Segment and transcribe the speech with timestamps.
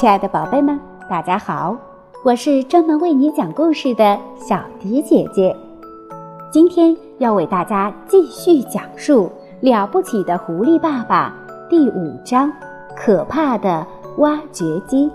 [0.00, 0.80] 亲爱的宝贝们，
[1.10, 1.76] 大家好，
[2.24, 5.54] 我是专门为你讲故事的小迪姐姐。
[6.50, 9.26] 今天要为大家继续讲述
[9.60, 11.36] 《了不起的狐狸爸爸》
[11.68, 12.50] 第五章：
[12.96, 13.86] 可怕的
[14.16, 15.10] 挖掘机。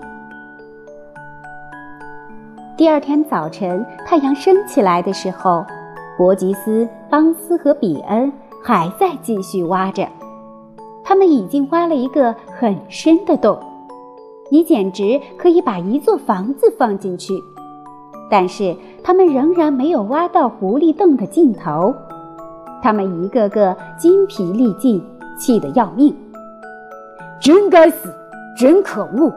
[2.76, 5.66] 第二天早晨，太阳升起来的时候，
[6.16, 8.32] 伯吉斯、邦斯和比恩
[8.62, 10.06] 还在继续挖着。
[11.02, 13.58] 他们已经挖了一个很深的洞，
[14.50, 17.42] 你简直可以把一座房子放进去。
[18.28, 21.94] 但是他们仍然没有挖到狐狸洞的尽头，
[22.82, 25.00] 他们一个个筋疲力尽，
[25.38, 26.14] 气得要命。
[27.40, 28.12] 真该死，
[28.58, 29.32] 真可恶！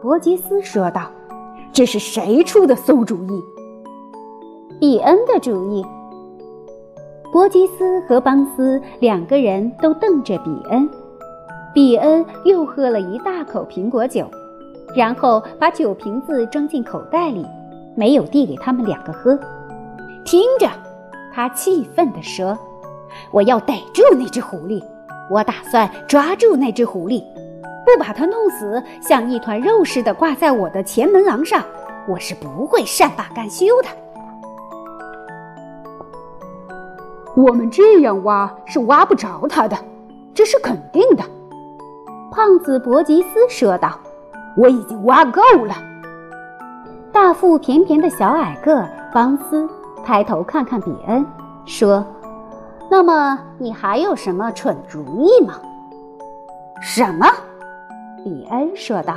[0.00, 1.10] 伯吉斯说道。
[1.72, 3.42] 这是谁出的馊主意？
[4.78, 5.84] 比恩的主意。
[7.32, 10.88] 伯吉斯和邦斯两个人都瞪着比恩。
[11.74, 14.30] 比恩又喝了一大口苹果酒，
[14.94, 17.44] 然后把酒瓶子装进口袋里，
[17.96, 19.36] 没有递给他们两个喝。
[20.24, 20.68] 听着，
[21.34, 22.56] 他气愤地说
[23.32, 24.80] ：“我要逮住那只狐狸！
[25.28, 27.20] 我打算抓住那只狐狸。”
[27.84, 31.62] 不把它弄死，像一团肉似的挂在我的前门廊上，
[32.08, 33.88] 我是不会善罢甘休的。
[37.36, 39.76] 我们这样挖是挖不着它的，
[40.32, 41.22] 这是肯定的。
[42.34, 43.90] 胖子伯吉斯说道
[44.58, 45.72] ：“我已经挖够了。”
[47.12, 49.68] 大腹便便的小矮个邦斯
[50.04, 51.24] 抬头看看比恩，
[51.64, 52.04] 说
[52.90, 55.54] ：“那么你还有什么蠢主意吗？”
[56.82, 57.24] 什么？
[58.24, 59.14] 比恩说道：“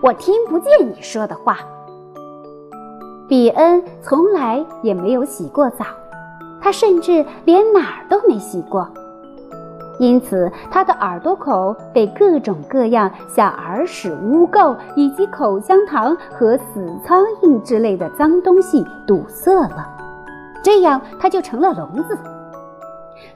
[0.00, 1.58] 我听不见你说的话。”
[3.28, 5.84] 比恩从来也没有洗过澡，
[6.62, 8.88] 他甚至连哪儿都没洗过，
[9.98, 19.86] 因此他的耳朵口被各种各样像耳屎、污垢以及口香糖和死苍蝇之类的脏东西堵塞了，
[20.62, 22.18] 这样他就成了聋子。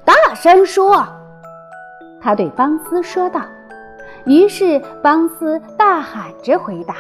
[0.05, 1.07] 大声说，
[2.21, 3.41] 他对邦斯说道。
[4.25, 6.97] 于是邦斯大喊着回答：“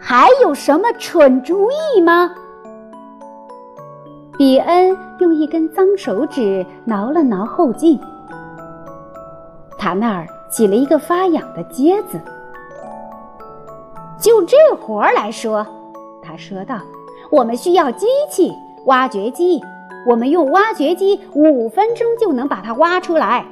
[0.00, 2.34] 还有什么蠢主意吗？”
[4.38, 7.98] 比恩用一根脏手指挠了挠后颈，
[9.78, 12.20] 他那儿起了一个发痒的疖子。
[14.20, 15.66] 就这活儿来说，
[16.22, 16.78] 他说道
[17.32, 18.52] ：“我们需要机器
[18.84, 19.60] 挖掘机，
[20.06, 23.46] 我们用挖掘机五分钟就能把它挖出来。”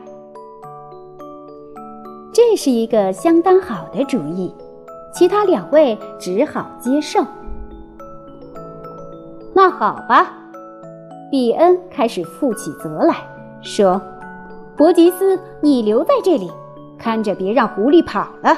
[2.34, 4.54] 这是一个相当好的主意，
[5.14, 7.24] 其他两位只好接受。
[9.54, 10.32] 那好吧，
[11.34, 13.16] 比恩开始负起责来
[13.60, 14.00] 说
[14.78, 16.48] ：“伯吉斯，你留在这里，
[16.96, 18.56] 看着别让狐狸跑了。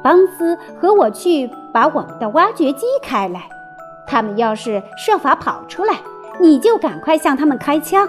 [0.00, 3.48] 邦斯和我去把我们的挖掘机开来。
[4.06, 5.94] 他们要是设法跑出来，
[6.38, 8.08] 你就赶快向他们开枪。”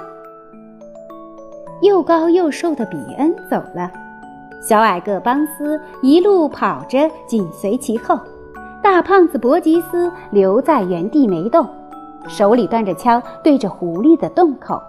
[1.82, 3.92] 又高又瘦的比恩走了。
[4.62, 8.20] 小矮个邦斯一路跑着，紧随其后。
[8.84, 11.68] 大胖子伯吉斯留在原地没动，
[12.28, 14.82] 手里端着枪对着狐狸的洞口。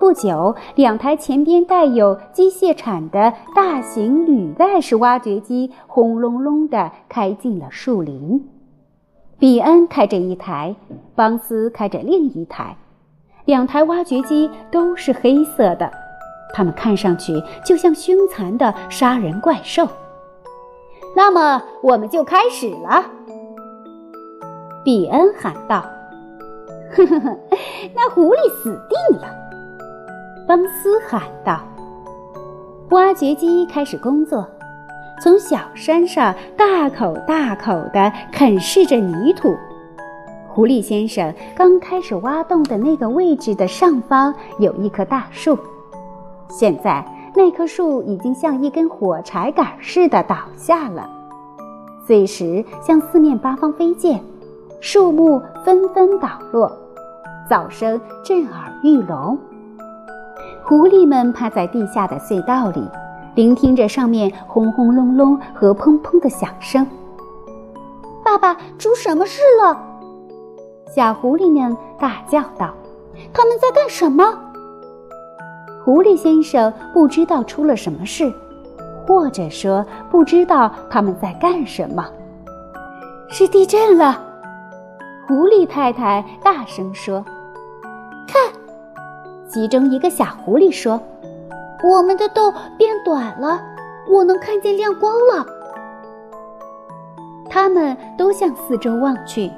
[0.00, 8.48] 不久，两台前边带有机械铲的大型履带式挖掘机轰隆隆地开进了树林。
[9.40, 10.74] 比恩开着一台，
[11.16, 12.76] 邦斯开着另一台，
[13.44, 15.90] 两台挖掘机都是黑色的。
[16.54, 19.86] 它们看上去就像凶残的杀人怪兽。
[21.16, 23.04] 那么，我们就开始了。
[24.84, 25.84] 比恩喊道
[26.94, 27.38] ：“呵呵呵，
[27.94, 29.28] 那狐狸死定了！”
[30.48, 31.60] 邦斯喊道。
[32.90, 34.48] 挖掘机开始工作，
[35.22, 39.54] 从小山上大口大口地啃噬着泥土。
[40.48, 45.56] 狐狸先生刚开始挖洞的那个位置的上方有一棵大树。
[46.48, 47.04] 现在
[47.34, 51.08] 那棵树已经像一根火柴杆似的倒下了，
[52.06, 54.18] 碎石向四面八方飞溅，
[54.80, 56.72] 树木纷纷倒落，
[57.48, 59.38] 噪声震耳欲聋。
[60.64, 62.86] 狐狸们趴在地下的隧道里，
[63.34, 66.86] 聆听着上面轰轰隆隆和砰砰的响声。
[68.24, 69.80] 爸爸，出什么事了？
[70.94, 72.74] 小狐狸们大叫道
[73.32, 74.24] ：“他们在干什么？”
[75.84, 78.30] 狐狸先生不知道出了什么事，
[79.06, 82.04] 或者说不知道他们在干什么。
[83.30, 84.20] 是地震了，
[85.26, 87.24] 狐狸太太大声说：“！”
[89.58, 91.00] 其中一个小狐狸说
[91.82, 93.60] ：“我们的洞变短了，
[94.08, 95.44] 我能看见亮光了。”
[97.50, 99.50] 他们都向四周望去。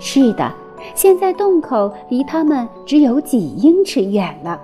[0.00, 0.52] 是的，
[0.96, 4.60] 现在洞口离他们只有几英尺远了。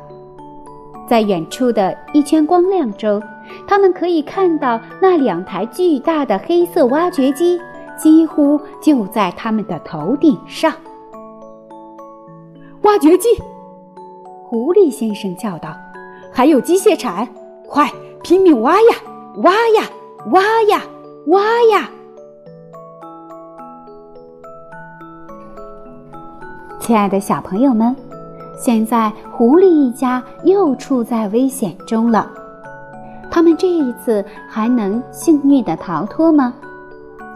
[1.09, 3.23] 在远处的一圈光亮中，
[3.69, 7.61] 他们可以看到那两台巨大的黑色挖掘机
[7.97, 10.73] 几乎就在他们的头顶上。
[12.83, 13.29] 挖掘机！
[14.51, 15.77] 狐狸先生叫道
[16.33, 17.29] ：“还有机械铲，
[17.69, 17.93] 快
[18.23, 18.97] 拼命挖呀，
[19.43, 19.85] 挖呀，
[20.31, 20.41] 挖
[20.71, 20.81] 呀，
[21.27, 21.91] 挖呀！”
[26.81, 27.95] 亲爱的小朋友们。
[28.59, 32.29] 现在，狐狸一家又处在危险中了。
[33.31, 36.55] 他们这一次还能幸运的逃脱吗？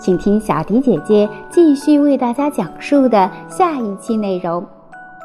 [0.00, 4.62] 请听小迪姐姐继续为大家讲述的下一期内容：《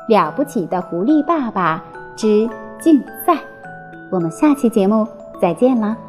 [0.08, 1.84] 了不起的狐狸爸爸
[2.16, 2.50] 之
[2.80, 3.34] 竞赛》。
[4.10, 5.08] 我们下期节目
[5.42, 6.07] 再见了！